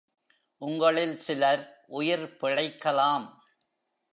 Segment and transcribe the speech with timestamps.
[0.61, 1.63] உங்களில் சிலர்
[1.87, 3.27] உயிர் பிழைக்கலாம்!